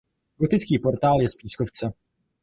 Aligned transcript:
Gotický 0.37 0.79
portál 0.79 1.21
je 1.21 1.29
z 1.29 1.35
pískovce. 1.35 1.93